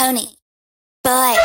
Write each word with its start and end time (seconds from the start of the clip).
Pony. 0.00 0.34
Boy. 1.04 1.36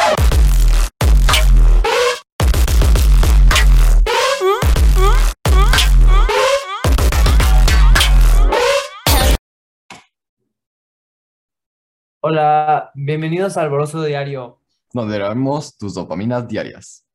Hola, 12.21 12.91
bienvenidos 12.93 13.57
al 13.57 13.65
Alborozo 13.65 14.01
Diario. 14.05 14.61
donde 14.93 15.19
vemos 15.19 15.77
tus 15.77 15.93
dopaminas 15.93 16.47
diarias. 16.47 17.05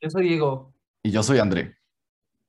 Yo 0.00 0.10
soy 0.10 0.24
Diego. 0.30 0.74
Y 1.04 1.12
yo 1.12 1.22
soy 1.22 1.38
André. 1.38 1.76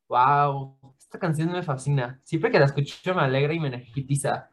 Wow, 0.08 0.96
esta 0.98 1.20
canción 1.20 1.52
me 1.52 1.62
fascina. 1.62 2.20
Siempre 2.24 2.50
que 2.50 2.58
la 2.58 2.66
escucho 2.66 3.14
me 3.14 3.22
alegra 3.22 3.54
y 3.54 3.60
me 3.60 3.68
energiza. 3.68 4.50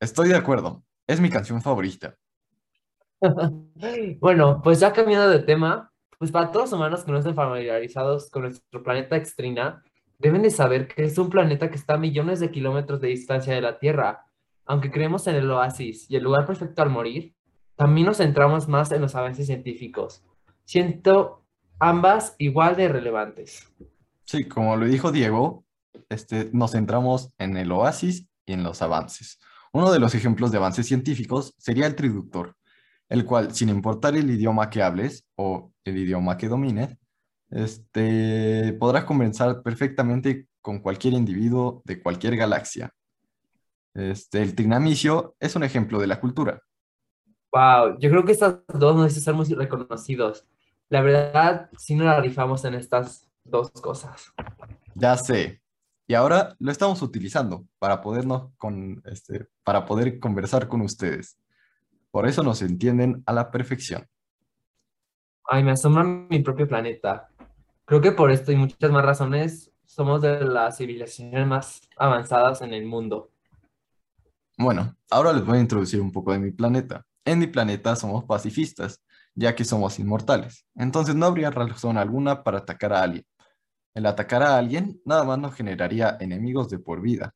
Estoy 0.00 0.30
de 0.30 0.36
acuerdo, 0.36 0.82
es 1.06 1.20
mi 1.20 1.28
canción 1.28 1.60
favorita. 1.60 2.16
Bueno, 4.20 4.60
pues 4.62 4.80
ya 4.80 4.92
cambiando 4.92 5.28
de 5.28 5.40
tema, 5.40 5.92
pues 6.18 6.30
para 6.30 6.50
todos 6.50 6.70
los 6.70 6.78
humanos 6.78 7.04
que 7.04 7.12
no 7.12 7.18
estén 7.18 7.34
familiarizados 7.34 8.30
con 8.30 8.42
nuestro 8.42 8.82
planeta 8.82 9.16
Extrina, 9.16 9.82
deben 10.18 10.42
de 10.42 10.50
saber 10.50 10.88
que 10.88 11.04
es 11.04 11.18
un 11.18 11.28
planeta 11.28 11.70
que 11.70 11.76
está 11.76 11.94
a 11.94 11.98
millones 11.98 12.40
de 12.40 12.50
kilómetros 12.50 13.00
de 13.00 13.08
distancia 13.08 13.54
de 13.54 13.60
la 13.60 13.78
Tierra. 13.78 14.24
Aunque 14.64 14.90
creemos 14.90 15.26
en 15.26 15.36
el 15.36 15.50
oasis 15.50 16.10
y 16.10 16.16
el 16.16 16.24
lugar 16.24 16.46
perfecto 16.46 16.82
al 16.82 16.90
morir, 16.90 17.34
también 17.76 18.06
nos 18.06 18.16
centramos 18.16 18.68
más 18.68 18.90
en 18.92 19.02
los 19.02 19.14
avances 19.14 19.46
científicos. 19.46 20.24
Siento 20.64 21.44
ambas 21.78 22.34
igual 22.38 22.76
de 22.76 22.88
relevantes. 22.88 23.70
Sí, 24.24 24.48
como 24.48 24.76
lo 24.76 24.86
dijo 24.86 25.12
Diego, 25.12 25.64
este, 26.08 26.50
nos 26.52 26.72
centramos 26.72 27.32
en 27.38 27.56
el 27.56 27.70
oasis 27.70 28.26
y 28.46 28.54
en 28.54 28.62
los 28.62 28.82
avances. 28.82 29.38
Uno 29.72 29.92
de 29.92 29.98
los 29.98 30.14
ejemplos 30.14 30.50
de 30.50 30.56
avances 30.56 30.86
científicos 30.86 31.54
sería 31.58 31.86
el 31.86 31.94
traductor, 31.94 32.56
el 33.08 33.24
cual, 33.24 33.54
sin 33.54 33.68
importar 33.68 34.16
el 34.16 34.30
idioma 34.30 34.70
que 34.70 34.82
hables 34.82 35.26
o 35.36 35.72
el 35.84 35.98
idioma 35.98 36.36
que 36.36 36.48
domines, 36.48 36.96
este, 37.50 38.72
podrás 38.78 39.04
conversar 39.04 39.62
perfectamente 39.62 40.48
con 40.60 40.80
cualquier 40.80 41.14
individuo 41.14 41.82
de 41.84 42.02
cualquier 42.02 42.36
galaxia. 42.36 42.92
Este, 43.94 44.42
el 44.42 44.54
trinamicio 44.54 45.36
es 45.40 45.56
un 45.56 45.62
ejemplo 45.62 45.98
de 45.98 46.06
la 46.06 46.20
cultura. 46.20 46.60
Wow, 47.52 47.98
yo 47.98 48.10
creo 48.10 48.24
que 48.24 48.32
estas 48.32 48.58
dos 48.68 48.96
no 48.96 49.04
necesitan 49.04 49.34
ser 49.46 49.56
muy 49.56 49.64
reconocidos. 49.64 50.44
La 50.88 51.00
verdad, 51.00 51.70
sí 51.78 51.94
nos 51.94 52.06
la 52.06 52.20
rifamos 52.20 52.64
en 52.64 52.74
estas 52.74 53.28
dos 53.44 53.70
cosas. 53.70 54.32
Ya 54.94 55.16
sé. 55.16 55.62
Y 56.06 56.14
ahora 56.14 56.54
lo 56.58 56.70
estamos 56.70 57.02
utilizando 57.02 57.66
para 57.78 58.00
podernos 58.00 58.52
con, 58.56 59.02
este, 59.06 59.46
para 59.64 59.86
poder 59.86 60.20
conversar 60.20 60.68
con 60.68 60.82
ustedes. 60.82 61.38
Por 62.16 62.26
eso 62.26 62.42
nos 62.42 62.62
entienden 62.62 63.22
a 63.26 63.34
la 63.34 63.50
perfección. 63.50 64.08
Ay, 65.44 65.62
me 65.62 65.72
asombra 65.72 66.02
mi 66.02 66.38
propio 66.38 66.66
planeta. 66.66 67.28
Creo 67.84 68.00
que 68.00 68.10
por 68.10 68.30
esto 68.30 68.50
y 68.52 68.56
muchas 68.56 68.90
más 68.90 69.04
razones 69.04 69.70
somos 69.84 70.22
de 70.22 70.40
las 70.40 70.78
civilizaciones 70.78 71.46
más 71.46 71.82
avanzadas 71.98 72.62
en 72.62 72.72
el 72.72 72.86
mundo. 72.86 73.32
Bueno, 74.56 74.96
ahora 75.10 75.34
les 75.34 75.44
voy 75.44 75.58
a 75.58 75.60
introducir 75.60 76.00
un 76.00 76.10
poco 76.10 76.32
de 76.32 76.38
mi 76.38 76.52
planeta. 76.52 77.04
En 77.22 77.38
mi 77.38 77.48
planeta 77.48 77.94
somos 77.96 78.24
pacifistas, 78.24 79.04
ya 79.34 79.54
que 79.54 79.66
somos 79.66 79.98
inmortales. 79.98 80.66
Entonces 80.74 81.14
no 81.14 81.26
habría 81.26 81.50
razón 81.50 81.98
alguna 81.98 82.42
para 82.42 82.60
atacar 82.60 82.94
a 82.94 83.02
alguien. 83.02 83.26
El 83.92 84.06
atacar 84.06 84.42
a 84.42 84.56
alguien 84.56 85.02
nada 85.04 85.24
más 85.24 85.38
nos 85.38 85.54
generaría 85.54 86.16
enemigos 86.18 86.70
de 86.70 86.78
por 86.78 87.02
vida. 87.02 87.34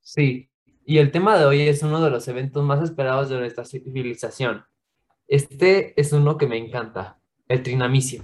Sí, 0.00 0.48
y 0.88 0.98
el 0.98 1.10
tema 1.10 1.36
de 1.36 1.44
hoy 1.44 1.62
es 1.62 1.82
uno 1.82 2.00
de 2.00 2.10
los 2.10 2.28
eventos 2.28 2.64
más 2.64 2.80
esperados 2.80 3.28
de 3.28 3.38
nuestra 3.38 3.64
civilización. 3.64 4.64
Este 5.26 6.00
es 6.00 6.12
uno 6.12 6.38
que 6.38 6.46
me 6.46 6.56
encanta, 6.56 7.18
el 7.48 7.64
trinamicio. 7.64 8.22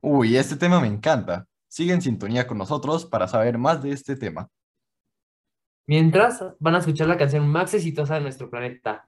Uy, 0.00 0.38
este 0.38 0.56
tema 0.56 0.80
me 0.80 0.86
encanta. 0.86 1.46
Sigue 1.68 1.92
en 1.92 2.00
sintonía 2.00 2.46
con 2.46 2.56
nosotros 2.56 3.04
para 3.04 3.28
saber 3.28 3.58
más 3.58 3.82
de 3.82 3.92
este 3.92 4.16
tema. 4.16 4.48
Mientras 5.86 6.42
van 6.58 6.76
a 6.76 6.78
escuchar 6.78 7.08
la 7.08 7.18
canción 7.18 7.46
más 7.46 7.74
exitosa 7.74 8.14
de 8.14 8.22
nuestro 8.22 8.48
planeta. 8.48 9.06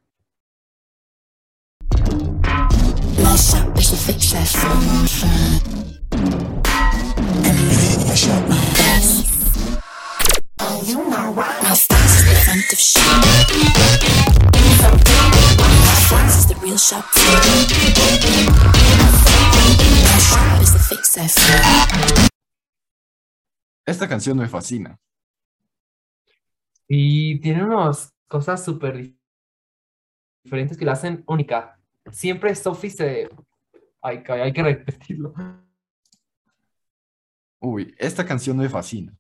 Stance 12.73 13.53
is 13.53 13.77
the 13.77 14.49
front 14.57 14.95
of 14.95 15.01
shit. 15.05 15.59
My 15.59 15.95
stance 16.07 16.37
is 16.39 16.47
the 16.49 16.55
real 16.63 16.79
shop. 16.79 17.05
Mash 20.05 20.33
up 20.33 20.63
is 20.63 20.73
the 20.73 20.79
success. 20.79 21.37
Esta 23.87 24.09
canción 24.09 24.39
me 24.39 24.49
fascina. 24.49 24.99
Y 26.89 27.39
tiene 27.41 27.65
unas 27.65 28.15
cosas 28.29 28.65
súper 28.65 28.97
dif- 28.97 29.19
diferentes 30.43 30.77
que 30.79 30.85
la 30.85 30.93
hacen 30.93 31.23
única. 31.27 31.79
Siempre 32.11 32.55
Sophie 32.55 32.91
se... 32.91 33.29
Ay, 34.03 34.23
ca- 34.23 34.35
hay 34.43 34.53
que 34.53 34.63
repetirlo. 34.63 35.35
Uy, 37.61 37.95
esta 37.99 38.25
canción 38.27 38.57
me 38.59 38.69
fascina. 38.69 39.15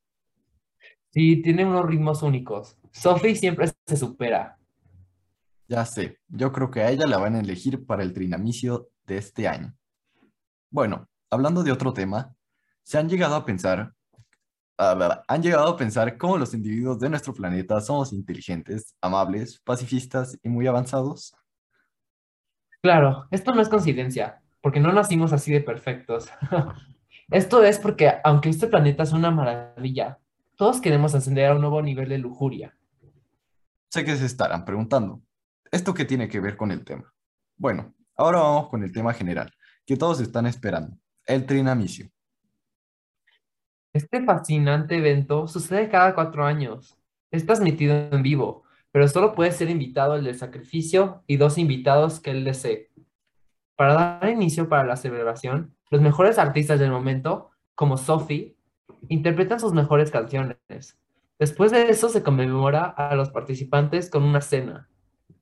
Sí, 1.10 1.40
tiene 1.42 1.64
unos 1.64 1.86
ritmos 1.86 2.22
únicos. 2.22 2.76
Sophie 2.94 3.34
siempre 3.34 3.70
se 3.86 3.96
supera. 3.96 4.56
Ya 5.68 5.84
sé, 5.84 6.20
yo 6.28 6.52
creo 6.52 6.70
que 6.70 6.80
a 6.80 6.90
ella 6.90 7.06
la 7.06 7.18
van 7.18 7.34
a 7.34 7.40
elegir 7.40 7.84
para 7.84 8.02
el 8.02 8.12
trinamicio 8.12 8.88
de 9.06 9.18
este 9.18 9.48
año. 9.48 9.74
Bueno, 10.70 11.08
hablando 11.30 11.62
de 11.62 11.72
otro 11.72 11.92
tema, 11.92 12.34
¿se 12.82 12.96
han 12.96 13.08
llegado 13.08 13.34
a 13.34 13.44
pensar, 13.44 13.92
han 14.78 15.42
llegado 15.42 15.68
a 15.68 15.76
pensar 15.76 16.16
cómo 16.16 16.38
los 16.38 16.54
individuos 16.54 16.98
de 17.00 17.10
nuestro 17.10 17.34
planeta 17.34 17.80
somos 17.80 18.12
inteligentes, 18.12 18.94
amables, 19.00 19.60
pacifistas 19.60 20.38
y 20.42 20.48
muy 20.48 20.66
avanzados? 20.66 21.34
Claro, 22.80 23.26
esto 23.30 23.54
no 23.54 23.60
es 23.60 23.68
coincidencia, 23.68 24.40
porque 24.60 24.80
no 24.80 24.92
nacimos 24.92 25.32
así 25.32 25.52
de 25.52 25.60
perfectos. 25.60 26.28
Esto 27.30 27.64
es 27.64 27.78
porque, 27.78 28.12
aunque 28.22 28.50
este 28.50 28.66
planeta 28.66 29.02
es 29.02 29.12
una 29.12 29.30
maravilla, 29.30 30.18
todos 30.56 30.82
queremos 30.82 31.14
ascender 31.14 31.46
a 31.46 31.54
un 31.54 31.62
nuevo 31.62 31.80
nivel 31.80 32.10
de 32.10 32.18
lujuria. 32.18 32.76
Sé 33.94 34.04
que 34.04 34.16
se 34.16 34.26
estarán 34.26 34.64
preguntando, 34.64 35.22
¿esto 35.70 35.94
qué 35.94 36.04
tiene 36.04 36.28
que 36.28 36.40
ver 36.40 36.56
con 36.56 36.72
el 36.72 36.84
tema? 36.84 37.14
Bueno, 37.56 37.94
ahora 38.16 38.40
vamos 38.40 38.68
con 38.68 38.82
el 38.82 38.90
tema 38.90 39.14
general, 39.14 39.52
que 39.86 39.96
todos 39.96 40.18
están 40.18 40.46
esperando, 40.46 40.98
el 41.26 41.46
trinamicio. 41.46 42.10
Este 43.92 44.24
fascinante 44.24 44.96
evento 44.96 45.46
sucede 45.46 45.88
cada 45.88 46.12
cuatro 46.16 46.44
años. 46.44 46.98
Es 47.30 47.46
transmitido 47.46 47.94
en 47.94 48.24
vivo, 48.24 48.64
pero 48.90 49.06
solo 49.06 49.32
puede 49.32 49.52
ser 49.52 49.70
invitado 49.70 50.16
el 50.16 50.24
del 50.24 50.36
sacrificio 50.36 51.22
y 51.28 51.36
dos 51.36 51.56
invitados 51.56 52.18
que 52.18 52.32
él 52.32 52.42
desee. 52.42 52.90
Para 53.76 53.94
dar 53.94 54.28
inicio 54.28 54.68
para 54.68 54.82
la 54.82 54.96
celebración, 54.96 55.76
los 55.90 56.00
mejores 56.00 56.40
artistas 56.40 56.80
del 56.80 56.90
momento, 56.90 57.52
como 57.76 57.96
Sophie, 57.96 58.56
interpretan 59.06 59.60
sus 59.60 59.72
mejores 59.72 60.10
canciones. 60.10 60.98
Después 61.44 61.72
de 61.72 61.90
eso 61.90 62.08
se 62.08 62.22
conmemora 62.22 62.84
a 62.86 63.14
los 63.14 63.28
participantes 63.28 64.08
con 64.08 64.22
una 64.22 64.40
cena, 64.40 64.88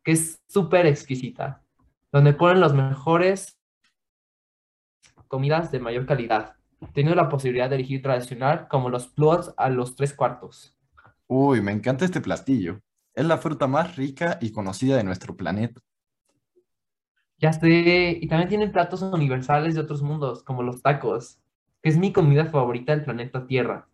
que 0.02 0.10
es 0.10 0.42
súper 0.48 0.84
exquisita, 0.86 1.62
donde 2.10 2.32
ponen 2.32 2.58
los 2.58 2.74
mejores 2.74 3.56
comidas 5.28 5.70
de 5.70 5.78
mayor 5.78 6.04
calidad, 6.04 6.56
teniendo 6.92 7.14
la 7.14 7.28
posibilidad 7.28 7.70
de 7.70 7.76
elegir 7.76 8.02
tradicional 8.02 8.66
como 8.66 8.91
los 8.91 9.06
pluots 9.06 9.54
a 9.56 9.70
los 9.70 9.94
tres 9.94 10.12
cuartos. 10.12 10.76
Uy, 11.28 11.60
me 11.60 11.70
encanta 11.70 12.04
este 12.04 12.20
platillo. 12.20 12.80
Es 13.14 13.24
la 13.24 13.38
fruta 13.38 13.68
más 13.68 13.94
rica 13.94 14.38
y 14.41 14.50
conocida 14.50 14.96
de 14.96 15.04
nuestro 15.04 15.36
planeta. 15.36 15.80
Ya 17.38 17.53
sé, 17.53 18.18
y 18.21 18.27
también 18.27 18.48
tienen 18.48 18.72
platos 18.72 19.03
universales 19.03 19.77
de 19.77 19.82
otros 19.82 20.03
mundos, 20.03 20.42
como 20.42 20.65
los 20.65 20.82
tacos, 20.82 21.38
que 21.80 21.91
es 21.91 21.97
mi 21.97 22.12
comida 22.12 22.47
favorita 22.47 22.91
del 22.91 23.04
planeta 23.04 23.47
Tierra. 23.47 23.86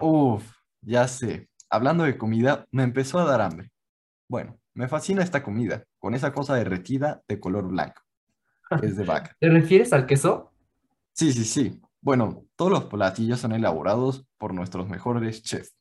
Uf, 0.00 0.55
ya 0.86 1.06
sé. 1.08 1.48
Hablando 1.68 2.04
de 2.04 2.16
comida, 2.16 2.66
me 2.70 2.84
empezó 2.84 3.18
a 3.18 3.24
dar 3.24 3.40
hambre. 3.40 3.70
Bueno, 4.28 4.58
me 4.72 4.88
fascina 4.88 5.22
esta 5.22 5.42
comida, 5.42 5.84
con 5.98 6.14
esa 6.14 6.32
cosa 6.32 6.54
derretida 6.54 7.22
de 7.28 7.40
color 7.40 7.68
blanco. 7.68 8.02
Es 8.82 8.96
de 8.96 9.04
vaca. 9.04 9.36
¿Te 9.40 9.50
refieres 9.50 9.92
al 9.92 10.06
queso? 10.06 10.52
Sí, 11.12 11.32
sí, 11.32 11.44
sí. 11.44 11.80
Bueno, 12.00 12.44
todos 12.54 12.70
los 12.70 12.84
platillos 12.84 13.40
son 13.40 13.52
elaborados 13.52 14.26
por 14.38 14.54
nuestros 14.54 14.88
mejores 14.88 15.42
chefs. 15.42 15.76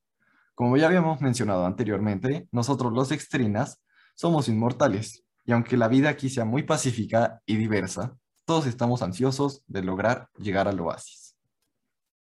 Como 0.55 0.75
ya 0.77 0.87
habíamos 0.87 1.21
mencionado 1.21 1.65
anteriormente, 1.65 2.47
nosotros 2.51 2.91
los 2.93 3.11
extrinas 3.11 3.81
somos 4.15 4.47
inmortales, 4.47 5.23
y 5.43 5.51
aunque 5.51 5.77
la 5.77 5.87
vida 5.87 6.09
aquí 6.09 6.29
sea 6.29 6.45
muy 6.45 6.63
pacífica 6.63 7.41
y 7.45 7.57
diversa, 7.57 8.17
todos 8.45 8.65
estamos 8.65 9.03
ansiosos 9.03 9.63
de 9.67 9.83
lograr 9.83 10.29
llegar 10.39 10.67
al 10.67 10.79
oasis. 10.79 11.35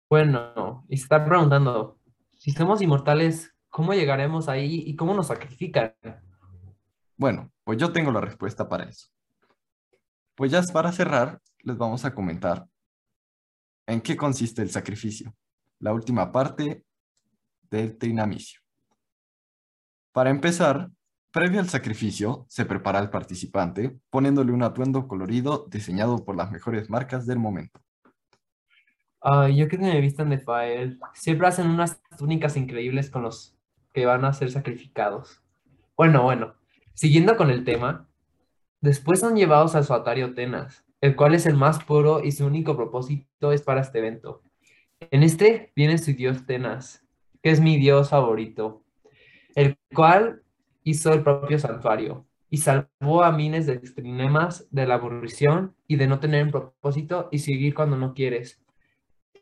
Bueno, 0.10 0.86
y 0.88 0.98
se 0.98 1.04
está 1.04 1.24
preguntando, 1.24 2.00
si 2.44 2.52
somos 2.52 2.82
inmortales, 2.82 3.56
¿cómo 3.70 3.94
llegaremos 3.94 4.50
ahí 4.50 4.84
y 4.86 4.98
cómo 4.98 5.14
nos 5.14 5.28
sacrifican? 5.28 5.96
Bueno, 7.16 7.50
pues 7.64 7.78
yo 7.78 7.94
tengo 7.94 8.12
la 8.12 8.20
respuesta 8.20 8.68
para 8.68 8.84
eso. 8.84 9.08
Pues 10.36 10.52
ya 10.52 10.62
para 10.74 10.92
cerrar, 10.92 11.40
les 11.60 11.78
vamos 11.78 12.04
a 12.04 12.14
comentar 12.14 12.68
en 13.88 14.02
qué 14.02 14.18
consiste 14.18 14.62
el 14.62 14.70
sacrificio, 14.70 15.34
la 15.80 15.94
última 15.94 16.34
parte 16.34 16.84
del 17.70 17.98
trinamicio. 17.98 18.60
Para 20.12 20.30
empezar, 20.30 20.90
previo 21.32 21.62
al 21.62 21.70
sacrificio, 21.70 22.46
se 22.50 22.66
prepara 22.66 23.00
al 23.00 23.10
participante 23.10 23.98
poniéndole 24.10 24.52
un 24.52 24.64
atuendo 24.64 25.08
colorido 25.08 25.66
diseñado 25.70 26.26
por 26.26 26.36
las 26.36 26.52
mejores 26.52 26.90
marcas 26.90 27.26
del 27.26 27.40
momento. 27.40 27.80
Ay, 29.26 29.56
yo 29.56 29.70
creo 29.70 29.80
que 29.80 29.86
me 29.86 30.02
vistan 30.02 30.30
de 30.30 30.38
Fael. 30.38 31.00
Siempre 31.14 31.48
hacen 31.48 31.70
unas 31.70 32.02
túnicas 32.18 32.58
increíbles 32.58 33.10
con 33.10 33.24
los 33.24 33.58
que 33.94 34.06
van 34.06 34.26
a 34.26 34.34
ser 34.34 34.52
sacrificados. 34.52 35.42
Bueno, 35.96 36.24
bueno, 36.24 36.56
siguiendo 36.94 37.38
con 37.38 37.50
el 37.50 37.64
tema, 37.64 38.10
después 38.82 39.22
son 39.22 39.38
llevados 39.38 39.76
al 39.76 39.86
suatario 39.86 40.34
Tenas, 40.34 40.84
el 41.00 41.16
cual 41.16 41.36
es 41.36 41.46
el 41.46 41.56
más 41.56 41.82
puro 41.82 42.22
y 42.22 42.34
su 42.34 42.46
único 42.46 42.76
propósito 42.76 43.54
es 43.54 43.62
para 43.62 43.80
este 43.80 44.00
evento. 44.00 44.44
En 45.00 45.24
este 45.24 45.72
viene 45.74 45.98
su 46.00 46.12
dios 46.12 46.46
Tenas, 46.46 47.06
que 47.42 47.52
es 47.52 47.62
mi 47.62 47.78
dios 47.78 48.10
favorito, 48.10 48.84
el 49.56 49.78
cual 49.94 50.44
hizo 50.84 51.14
el 51.14 51.24
propio 51.24 51.60
santuario 51.60 52.26
y 52.50 52.58
salvó 52.58 53.24
a 53.24 53.32
miles 53.32 53.68
de 53.68 53.76
extremas 53.76 54.68
de 54.70 54.86
la 54.86 54.96
aburrición 54.96 55.78
y 55.88 55.96
de 55.96 56.08
no 56.08 56.20
tener 56.20 56.44
un 56.44 56.52
propósito 56.52 57.30
y 57.32 57.40
seguir 57.40 57.74
cuando 57.74 57.96
no 57.96 58.14
quieres. 58.14 58.63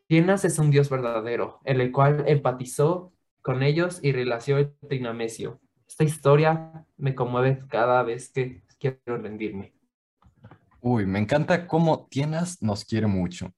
Tenas 0.08 0.44
es 0.44 0.58
un 0.58 0.70
dios 0.70 0.90
verdadero, 0.90 1.60
en 1.64 1.80
el 1.80 1.92
cual 1.92 2.24
empatizó 2.26 3.12
con 3.40 3.62
ellos 3.62 4.00
y 4.02 4.12
relació 4.12 4.58
el 4.58 4.74
trinamesio. 4.88 5.60
Esta 5.88 6.04
historia 6.04 6.86
me 6.96 7.14
conmueve 7.14 7.58
cada 7.68 8.02
vez 8.02 8.30
que 8.30 8.62
quiero 8.78 9.18
rendirme. 9.18 9.74
Uy, 10.80 11.06
me 11.06 11.18
encanta 11.18 11.66
cómo 11.66 12.06
Tienas 12.08 12.62
nos 12.62 12.84
quiere 12.84 13.06
mucho. 13.06 13.52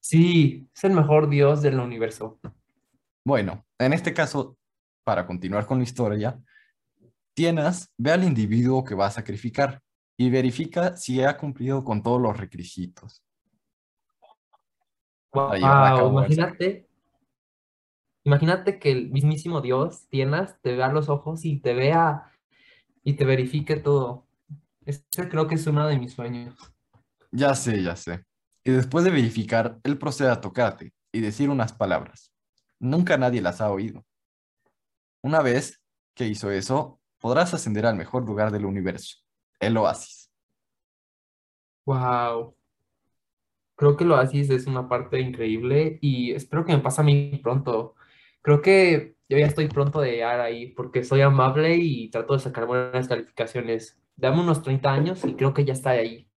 Sí, 0.00 0.68
es 0.74 0.84
el 0.84 0.92
mejor 0.92 1.28
dios 1.28 1.62
del 1.62 1.78
universo. 1.78 2.40
Bueno, 3.24 3.64
en 3.78 3.92
este 3.92 4.12
caso, 4.12 4.56
para 5.04 5.26
continuar 5.26 5.66
con 5.66 5.78
la 5.78 5.84
historia, 5.84 6.40
Tienas 7.34 7.92
ve 7.96 8.10
al 8.10 8.24
individuo 8.24 8.84
que 8.84 8.96
va 8.96 9.06
a 9.06 9.10
sacrificar 9.10 9.80
y 10.16 10.28
verifica 10.28 10.96
si 10.96 11.22
ha 11.22 11.36
cumplido 11.36 11.84
con 11.84 12.02
todos 12.02 12.20
los 12.20 12.36
requisitos. 12.36 13.22
Wow, 15.32 16.10
imagínate, 16.10 16.86
imagínate 18.24 18.78
que 18.78 18.92
el 18.92 19.10
mismísimo 19.10 19.62
Dios, 19.62 20.06
Tienas, 20.08 20.60
te 20.60 20.76
vea 20.76 20.88
los 20.88 21.08
ojos 21.08 21.44
y 21.44 21.58
te 21.58 21.72
vea 21.72 22.30
y 23.02 23.14
te 23.14 23.24
verifique 23.24 23.76
todo. 23.76 24.26
Este 24.84 25.28
creo 25.28 25.46
que 25.48 25.54
es 25.54 25.66
uno 25.66 25.86
de 25.86 25.98
mis 25.98 26.12
sueños. 26.12 26.54
Ya 27.30 27.54
sé, 27.54 27.82
ya 27.82 27.96
sé. 27.96 28.24
Y 28.62 28.72
después 28.72 29.04
de 29.04 29.10
verificar, 29.10 29.78
él 29.84 29.98
procede 29.98 30.30
a 30.30 30.40
tocarte 30.40 30.92
y 31.10 31.20
decir 31.20 31.48
unas 31.48 31.72
palabras. 31.72 32.32
Nunca 32.78 33.16
nadie 33.16 33.40
las 33.40 33.60
ha 33.60 33.70
oído. 33.70 34.04
Una 35.22 35.40
vez 35.40 35.80
que 36.14 36.26
hizo 36.26 36.50
eso, 36.50 37.00
podrás 37.18 37.54
ascender 37.54 37.86
al 37.86 37.96
mejor 37.96 38.26
lugar 38.26 38.50
del 38.50 38.66
universo, 38.66 39.16
el 39.60 39.76
oasis. 39.76 40.30
Wow. 41.86 42.54
Creo 43.82 43.96
que 43.96 44.04
lo 44.04 44.14
haces 44.14 44.48
es 44.48 44.68
una 44.68 44.88
parte 44.88 45.18
increíble 45.18 45.98
y 46.00 46.30
espero 46.30 46.64
que 46.64 46.72
me 46.72 46.78
pase 46.78 47.00
a 47.00 47.04
mí 47.04 47.40
pronto. 47.42 47.96
Creo 48.40 48.62
que 48.62 49.16
yo 49.28 49.36
ya 49.36 49.46
estoy 49.46 49.66
pronto 49.66 50.00
de 50.00 50.12
llegar 50.12 50.38
ahí 50.38 50.68
porque 50.68 51.02
soy 51.02 51.20
amable 51.20 51.74
y 51.74 52.08
trato 52.08 52.34
de 52.34 52.38
sacar 52.38 52.66
buenas 52.66 53.08
calificaciones. 53.08 54.00
Dame 54.14 54.40
unos 54.40 54.62
30 54.62 54.92
años 54.92 55.24
y 55.24 55.34
creo 55.34 55.52
que 55.52 55.64
ya 55.64 55.72
está 55.72 55.90
ahí. 55.90 56.30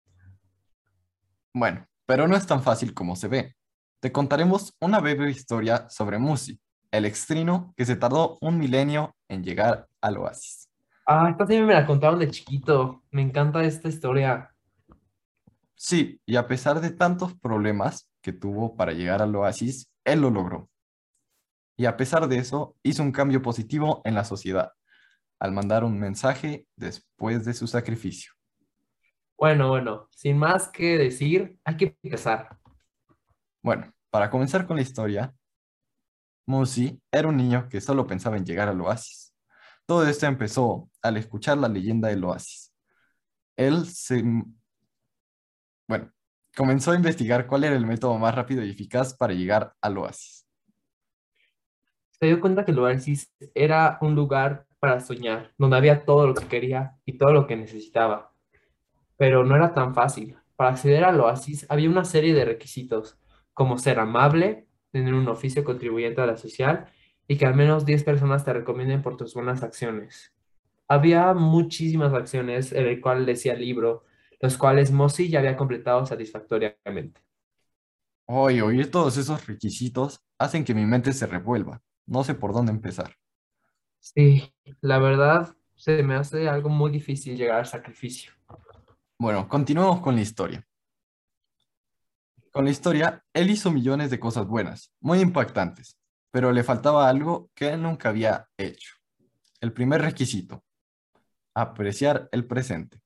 Bueno, 1.53 1.85
pero 2.07 2.27
no 2.27 2.35
es 2.35 2.47
tan 2.47 2.63
fácil 2.63 2.95
como 2.95 3.15
se 3.15 3.27
ve. 3.27 3.55
Te 3.99 4.11
contaremos 4.11 4.75
una 4.81 4.99
breve 4.99 5.29
historia 5.29 5.87
sobre 5.91 6.17
Musi, 6.17 6.59
el 6.89 7.05
extrino 7.05 7.75
que 7.77 7.85
se 7.85 7.95
tardó 7.95 8.39
un 8.41 8.57
milenio 8.57 9.15
en 9.29 9.43
llegar 9.43 9.87
al 10.01 10.17
oasis. 10.17 10.67
Ah, 11.05 11.29
esta 11.29 11.45
sí 11.45 11.61
me 11.61 11.75
la 11.75 11.85
contaron 11.85 12.17
de 12.17 12.31
chiquito. 12.31 13.03
Me 13.11 13.21
encanta 13.21 13.63
esta 13.63 13.87
historia. 13.87 14.54
Sí, 15.75 16.21
y 16.25 16.37
a 16.37 16.47
pesar 16.47 16.79
de 16.81 16.91
tantos 16.91 17.37
problemas 17.37 18.09
que 18.21 18.33
tuvo 18.33 18.75
para 18.75 18.93
llegar 18.93 19.21
al 19.21 19.35
oasis, 19.35 19.91
él 20.03 20.21
lo 20.21 20.29
logró. 20.29 20.69
Y 21.77 21.85
a 21.85 21.97
pesar 21.97 22.27
de 22.27 22.37
eso, 22.37 22.75
hizo 22.83 23.03
un 23.03 23.11
cambio 23.11 23.41
positivo 23.41 24.01
en 24.05 24.15
la 24.15 24.23
sociedad, 24.23 24.71
al 25.39 25.51
mandar 25.51 25.83
un 25.83 25.99
mensaje 25.99 26.65
después 26.75 27.43
de 27.43 27.53
su 27.53 27.67
sacrificio. 27.67 28.31
Bueno, 29.37 29.67
bueno, 29.69 30.07
sin 30.11 30.37
más 30.37 30.69
que 30.69 30.97
decir, 30.97 31.59
hay 31.65 31.75
que 31.75 31.97
empezar. 32.01 32.57
Bueno, 33.61 33.93
para 34.09 34.29
comenzar 34.29 34.65
con 34.65 34.77
la 34.77 34.81
historia, 34.81 35.35
Musi 36.45 37.01
era 37.11 37.27
un 37.27 37.35
niño 37.35 37.67
que 37.67 37.81
solo 37.81 38.07
pensaba 38.07 38.37
en 38.37 38.45
llegar 38.45 38.69
al 38.69 38.79
oasis. 38.79 39.35
Todo 39.85 40.07
esto 40.07 40.25
empezó 40.25 40.89
al 41.01 41.17
escuchar 41.17 41.57
la 41.57 41.67
leyenda 41.67 42.07
del 42.07 42.23
oasis. 42.23 42.73
Él 43.57 43.85
se... 43.87 44.23
Bueno, 45.87 46.11
comenzó 46.55 46.91
a 46.91 46.95
investigar 46.95 47.47
cuál 47.47 47.63
era 47.63 47.75
el 47.75 47.85
método 47.85 48.17
más 48.17 48.33
rápido 48.33 48.63
y 48.63 48.71
eficaz 48.71 49.13
para 49.15 49.33
llegar 49.33 49.73
al 49.81 49.97
oasis. 49.97 50.45
Se 52.11 52.27
dio 52.27 52.39
cuenta 52.39 52.65
que 52.65 52.71
el 52.71 52.79
oasis 52.79 53.31
era 53.53 53.97
un 54.01 54.15
lugar 54.15 54.65
para 54.79 54.99
soñar, 54.99 55.53
donde 55.57 55.77
había 55.77 56.05
todo 56.05 56.27
lo 56.27 56.33
que 56.33 56.47
quería 56.47 56.97
y 57.05 57.17
todo 57.17 57.33
lo 57.33 57.45
que 57.45 57.55
necesitaba. 57.55 58.31
Pero 59.17 59.43
no 59.43 59.55
era 59.55 59.73
tan 59.73 59.93
fácil. 59.93 60.37
Para 60.55 60.71
acceder 60.71 61.03
al 61.03 61.19
oasis 61.19 61.65
había 61.69 61.89
una 61.89 62.05
serie 62.05 62.33
de 62.33 62.45
requisitos, 62.45 63.17
como 63.53 63.77
ser 63.77 63.99
amable, 63.99 64.67
tener 64.91 65.13
un 65.13 65.27
oficio 65.27 65.63
contribuyente 65.63 66.21
a 66.21 66.25
la 66.25 66.37
social 66.37 66.85
y 67.27 67.37
que 67.37 67.45
al 67.45 67.55
menos 67.55 67.85
10 67.85 68.03
personas 68.03 68.45
te 68.45 68.53
recomienden 68.53 69.01
por 69.01 69.17
tus 69.17 69.33
buenas 69.33 69.63
acciones. 69.63 70.33
Había 70.87 71.33
muchísimas 71.33 72.13
acciones 72.13 72.71
en 72.71 72.85
el 72.85 73.01
cual 73.01 73.25
decía 73.25 73.53
el 73.53 73.61
libro, 73.61 74.03
los 74.39 74.57
cuales 74.57 74.91
Mosi 74.91 75.29
ya 75.29 75.39
había 75.39 75.57
completado 75.57 76.05
satisfactoriamente. 76.05 77.21
Hoy 78.27 78.61
oír 78.61 78.89
todos 78.89 79.17
esos 79.17 79.45
requisitos 79.45 80.25
hacen 80.37 80.63
que 80.63 80.73
mi 80.73 80.85
mente 80.85 81.13
se 81.13 81.27
revuelva. 81.27 81.81
No 82.07 82.23
sé 82.23 82.33
por 82.33 82.53
dónde 82.53 82.71
empezar. 82.71 83.15
Sí, 83.99 84.53
la 84.81 84.99
verdad 84.99 85.55
se 85.75 86.01
me 86.03 86.15
hace 86.15 86.47
algo 86.47 86.69
muy 86.69 86.91
difícil 86.91 87.35
llegar 87.35 87.59
al 87.59 87.65
sacrificio. 87.65 88.31
Bueno, 89.17 89.47
continuemos 89.47 90.01
con 90.01 90.15
la 90.15 90.21
historia. 90.21 90.65
Con 92.51 92.65
la 92.65 92.71
historia, 92.71 93.23
él 93.33 93.49
hizo 93.49 93.71
millones 93.71 94.09
de 94.09 94.19
cosas 94.19 94.47
buenas, 94.47 94.91
muy 95.01 95.19
impactantes, 95.19 95.99
pero 96.31 96.51
le 96.51 96.63
faltaba 96.63 97.09
algo 97.09 97.49
que 97.53 97.69
él 97.69 97.81
nunca 97.81 98.09
había 98.09 98.47
hecho. 98.57 98.95
El 99.59 99.73
primer 99.73 100.01
requisito, 100.01 100.63
apreciar 101.53 102.29
el 102.31 102.45
presente, 102.45 103.01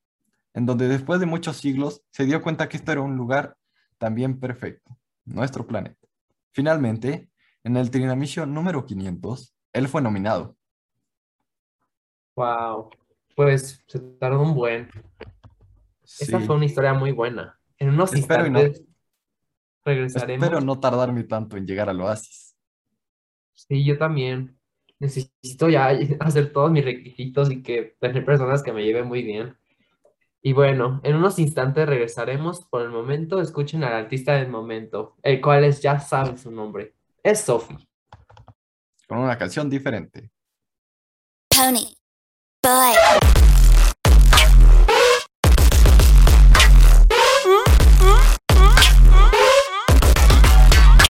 en 0.54 0.66
donde 0.66 0.88
después 0.88 1.20
de 1.20 1.26
muchos 1.26 1.58
siglos 1.58 2.02
se 2.12 2.26
dio 2.26 2.42
cuenta 2.42 2.68
que 2.70 2.78
esto 2.78 2.92
era 2.92 3.02
un 3.02 3.16
lugar 3.16 3.56
también 3.98 4.40
perfecto, 4.40 4.98
nuestro 5.26 5.66
planeta. 5.68 6.08
Finalmente, 6.52 7.30
en 7.64 7.78
el 7.78 7.92
Trinamisio 7.92 8.46
número 8.46 8.86
500, 8.86 9.54
él 9.74 9.88
fue 9.88 10.02
nominado. 10.02 10.56
Wow, 12.36 12.90
pues 13.36 13.84
se 13.88 14.00
tardó 14.00 14.42
un 14.42 14.56
buen. 14.56 14.90
Esta 16.04 16.40
Sí, 16.40 16.46
fue 16.46 16.56
una 16.56 16.66
historia 16.66 16.94
muy 16.94 17.12
buena. 17.12 17.60
En 17.78 17.90
unos 17.90 18.14
Espero 18.14 18.46
y 18.46 18.50
no- 18.50 18.60
instantes 18.62 18.88
regresaremos. 19.86 20.44
espero 20.46 20.62
no 20.62 20.80
tardarme 20.80 21.24
tanto 21.24 21.58
en 21.58 21.66
llegar 21.66 21.90
al 21.90 22.02
oasis. 22.02 22.56
Sí, 23.54 23.84
yo 23.86 23.98
también. 23.98 24.58
Necesito 25.00 25.70
ya 25.70 25.88
hacer 26.20 26.52
todos 26.52 26.72
mis 26.72 26.84
requisitos 26.84 27.52
y 27.52 27.62
que 27.62 27.96
tener 28.00 28.26
personas 28.26 28.64
que 28.64 28.74
me 28.74 28.84
lleven 28.84 29.08
muy 29.08 29.24
bien. 29.24 29.56
Y 30.42 30.54
bueno, 30.54 31.02
en 31.04 31.18
unos 31.18 31.38
instantes 31.38 31.86
regresaremos. 31.86 32.64
Por 32.64 32.82
el 32.84 32.90
momento, 32.90 33.42
escuchen 33.42 33.84
al 33.84 33.92
artista 33.92 34.36
del 34.36 34.48
momento, 34.48 35.18
el 35.22 35.42
cual 35.42 35.66
es, 35.66 35.82
ya 35.82 36.00
saben 36.00 36.38
su 36.38 36.50
nombre. 36.50 36.96
Es 37.22 37.42
Sophie. 37.42 37.78
con 39.06 39.18
una 39.18 39.38
canción 39.38 39.70
diferente. 39.70 40.32
Pony. 41.50 41.94
Boy. 42.64 42.96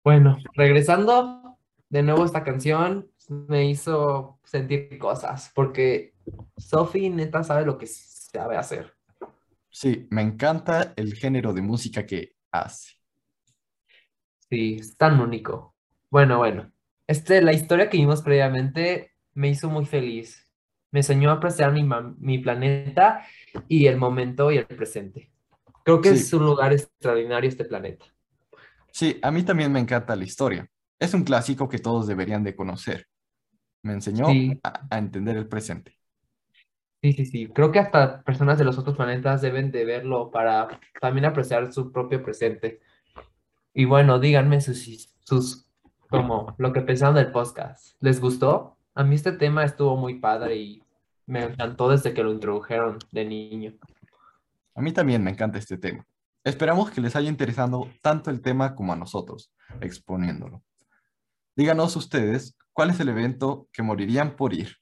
Bueno, 0.03 0.39
regresando 0.55 1.59
de 1.91 2.03
nuevo 2.03 2.25
esta 2.25 2.43
canción 2.43 3.09
me 3.29 3.67
hizo 3.67 4.41
sentir 4.43 4.99
cosas, 4.99 5.53
porque 5.55 6.15
Sophie 6.57 7.09
neta 7.09 7.45
sabe 7.45 7.65
lo 7.65 7.79
que 7.79 7.87
sabe 7.87 8.57
hacer. 8.57 8.93
Sí, 9.73 10.07
me 10.11 10.23
encanta 10.23 10.93
el 10.97 11.15
género 11.15 11.53
de 11.53 11.63
música 11.63 12.07
que 12.07 12.37
hace. 12.53 12.93
Sí, 14.51 14.77
es 14.81 14.97
tan 14.97 15.21
único. 15.21 15.75
Bueno, 16.11 16.39
bueno. 16.39 16.71
Este, 17.07 17.41
la 17.43 17.53
historia 17.53 17.89
que 17.91 17.97
vimos 17.97 18.23
previamente 18.23 19.13
me 19.35 19.49
hizo 19.49 19.71
muy 19.71 19.87
feliz. 19.87 20.49
Me 20.91 21.01
enseñó 21.01 21.31
a 21.31 21.35
apreciar 21.35 21.73
mi, 21.73 21.89
mi 22.19 22.39
planeta 22.39 23.27
y 23.67 23.87
el 23.87 23.97
momento 23.97 24.53
y 24.53 24.59
el 24.59 24.67
presente. 24.67 25.33
Creo 25.85 26.01
que 26.03 26.11
Sí. 26.11 26.17
es 26.17 26.33
un 26.35 26.45
lugar 26.45 26.73
extraordinario 26.73 27.49
este 27.49 27.65
planeta. 27.65 28.05
Sí, 28.93 29.19
a 29.23 29.31
mí 29.31 29.43
también 29.43 29.73
me 29.73 29.81
encanta 29.81 30.15
la 30.17 30.25
historia. 30.25 30.69
Es 30.99 31.15
un 31.15 31.25
clásico 31.25 31.69
que 31.69 31.79
todos 31.79 32.07
deberían 32.07 32.45
de 32.45 32.55
conocer. 32.55 33.09
Me 33.83 33.95
enseñó 33.95 34.27
Sí. 34.27 34.61
a, 34.63 34.87
a 34.91 34.99
entender 34.99 35.37
el 35.37 35.49
presente. 35.49 35.99
Sí, 37.03 37.13
sí, 37.15 37.27
sí. 37.27 37.49
Creo 37.49 37.73
que 37.73 37.81
hasta 37.81 38.23
personas 38.23 38.59
de 38.59 38.65
los 38.65 38.79
otros 38.79 38.97
planetas 38.97 39.43
deben 39.43 39.73
de 39.73 39.85
verlo 39.85 40.31
para 40.31 40.81
también 41.01 41.25
apreciar 41.25 41.73
su 41.73 41.91
propio 41.91 42.23
presente. 42.23 42.81
Y 43.75 43.87
bueno, 43.87 44.21
díganme 44.21 44.61
sus, 44.61 45.13
sus, 45.25 45.67
como 46.09 46.55
lo 46.59 46.73
que 46.73 46.81
pensaron 46.83 47.17
del 47.17 47.33
podcast. 47.33 47.97
¿Les 48.01 48.21
gustó? 48.21 48.77
A 48.95 49.03
mí 49.03 49.17
este 49.17 49.33
tema 49.33 49.65
estuvo 49.65 49.97
muy 49.97 50.21
padre 50.21 50.57
y 50.57 50.83
me 51.27 51.43
encantó 51.43 51.89
desde 51.89 52.15
que 52.15 52.23
lo 52.23 52.31
introdujeron 52.31 52.99
de 53.11 53.25
niño. 53.25 53.75
A 54.77 54.81
mí 54.81 54.93
también 54.93 55.25
me 55.25 55.33
encanta 55.33 55.59
este 55.59 55.79
tema. 55.79 56.07
Esperamos 56.45 56.93
que 56.93 57.01
les 57.01 57.17
haya 57.17 57.29
interesado 57.29 57.89
tanto 58.01 58.31
el 58.31 58.41
tema 58.41 58.77
como 58.77 58.93
a 58.93 58.97
nosotros, 58.97 59.53
exponiéndolo. 59.81 60.63
Díganos 61.57 61.97
ustedes, 61.97 62.57
¿cuál 62.73 62.91
es 62.91 63.01
el 63.01 63.09
evento 63.09 63.69
que 63.73 63.83
morirían 63.83 64.37
por 64.37 64.55
ir? 64.55 64.77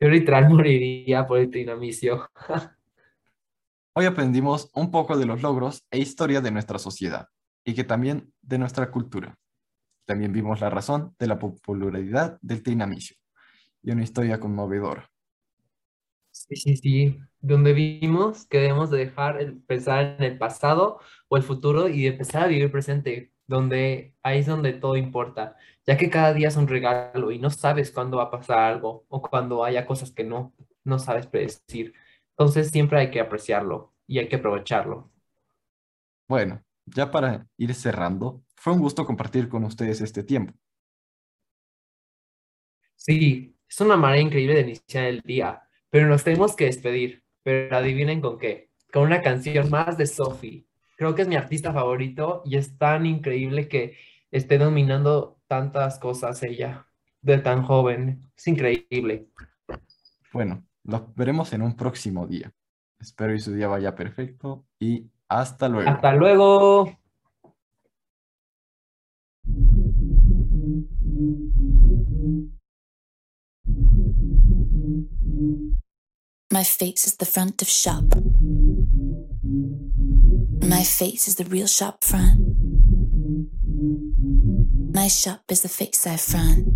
Yo 0.00 0.08
literal 0.08 0.48
moriría 0.50 1.26
por 1.26 1.38
el 1.38 1.50
trinamicio. 1.50 2.28
Hoy 3.94 4.04
aprendimos 4.04 4.70
un 4.74 4.90
poco 4.90 5.16
de 5.16 5.26
los 5.26 5.42
logros 5.42 5.84
e 5.90 5.98
historia 5.98 6.40
de 6.40 6.50
nuestra 6.50 6.78
sociedad 6.78 7.28
y 7.64 7.74
que 7.74 7.84
también 7.84 8.32
de 8.42 8.58
nuestra 8.58 8.90
cultura. 8.90 9.36
También 10.06 10.32
vimos 10.32 10.60
la 10.60 10.70
razón 10.70 11.14
de 11.18 11.26
la 11.26 11.38
popularidad 11.38 12.38
del 12.40 12.62
trinamicio 12.62 13.16
y 13.82 13.90
una 13.90 14.04
historia 14.04 14.38
conmovedora. 14.38 15.10
Sí, 16.30 16.56
sí, 16.56 16.76
sí. 16.76 17.18
Donde 17.40 17.72
vimos 17.72 18.46
que 18.46 18.58
debemos 18.58 18.90
de 18.90 18.98
dejar 18.98 19.40
el 19.40 19.60
pensar 19.62 20.16
en 20.18 20.22
el 20.22 20.38
pasado 20.38 21.00
o 21.28 21.36
el 21.36 21.42
futuro 21.42 21.88
y 21.88 22.06
empezar 22.06 22.44
a 22.44 22.46
vivir 22.46 22.64
el 22.64 22.70
presente, 22.70 23.32
donde 23.48 24.14
ahí 24.22 24.38
es 24.40 24.46
donde 24.46 24.74
todo 24.74 24.96
importa, 24.96 25.56
ya 25.84 25.96
que 25.96 26.10
cada 26.10 26.32
día 26.32 26.48
es 26.48 26.56
un 26.56 26.68
regalo 26.68 27.32
y 27.32 27.40
no 27.40 27.50
sabes 27.50 27.90
cuándo 27.90 28.18
va 28.18 28.24
a 28.24 28.30
pasar 28.30 28.58
algo 28.58 29.06
o 29.08 29.22
cuando 29.22 29.64
haya 29.64 29.86
cosas 29.86 30.12
que 30.12 30.22
no, 30.22 30.52
no 30.84 30.98
sabes 31.00 31.26
predecir. 31.26 31.94
Entonces 32.30 32.68
siempre 32.70 33.00
hay 33.00 33.10
que 33.10 33.20
apreciarlo 33.20 33.94
y 34.06 34.18
hay 34.18 34.28
que 34.28 34.36
aprovecharlo. 34.36 35.10
Bueno, 36.28 36.62
ya 36.86 37.10
para 37.10 37.48
ir 37.56 37.74
cerrando, 37.74 38.44
fue 38.54 38.74
un 38.74 38.80
gusto 38.80 39.04
compartir 39.06 39.48
con 39.48 39.64
ustedes 39.64 40.00
este 40.02 40.22
tiempo. 40.22 40.52
Sí, 42.96 43.56
es 43.66 43.80
una 43.80 43.96
manera 43.96 44.20
increíble 44.20 44.54
de 44.54 44.60
iniciar 44.60 45.04
el 45.04 45.22
día, 45.22 45.62
pero 45.88 46.06
nos 46.06 46.22
tenemos 46.22 46.54
que 46.54 46.66
despedir. 46.66 47.24
Pero 47.42 47.74
adivinen 47.76 48.20
con 48.20 48.38
qué, 48.38 48.70
con 48.92 49.04
una 49.04 49.22
canción 49.22 49.70
más 49.70 49.96
de 49.96 50.06
Sophie. 50.06 50.67
Creo 50.98 51.14
que 51.14 51.22
es 51.22 51.28
mi 51.28 51.36
artista 51.36 51.72
favorito 51.72 52.42
y 52.44 52.56
es 52.56 52.76
tan 52.76 53.06
increíble 53.06 53.68
que 53.68 53.96
esté 54.32 54.58
dominando 54.58 55.38
tantas 55.46 56.00
cosas 56.00 56.42
ella 56.42 56.88
de 57.22 57.38
tan 57.38 57.62
joven. 57.62 58.28
Es 58.36 58.48
increíble. 58.48 59.28
Bueno, 60.32 60.66
los 60.82 61.14
veremos 61.14 61.52
en 61.52 61.62
un 61.62 61.76
próximo 61.76 62.26
día. 62.26 62.52
Espero 62.98 63.32
que 63.32 63.38
su 63.38 63.54
día 63.54 63.68
vaya 63.68 63.94
perfecto 63.94 64.66
y 64.80 65.08
hasta 65.28 65.68
luego. 65.68 65.88
Hasta 65.88 66.14
luego. 66.14 66.98
My 76.50 76.64
face 76.64 77.06
is 77.06 77.16
the 77.18 77.24
front 77.24 77.62
of 77.62 77.68
shop. 77.68 78.16
My 80.68 80.84
face 80.84 81.26
is 81.26 81.36
the 81.36 81.44
real 81.44 81.66
shop 81.66 82.04
front. 82.04 82.38
My 84.94 85.08
shop 85.08 85.40
is 85.48 85.62
the 85.62 85.68
face 85.70 86.06
I 86.06 86.18
front. 86.18 86.68